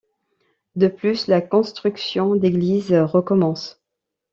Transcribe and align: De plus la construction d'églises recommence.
De 0.75 0.87
plus 0.87 1.27
la 1.27 1.41
construction 1.41 2.35
d'églises 2.35 2.91
recommence. 2.91 3.83